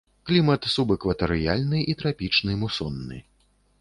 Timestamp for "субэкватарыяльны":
0.75-1.81